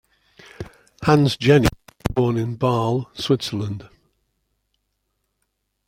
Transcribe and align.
Hans 1.03 1.37
Jenny 1.39 1.67
was 1.97 2.15
born 2.15 2.35
in 2.35 2.55
Basel, 2.55 3.11
Switzerland. 3.13 3.87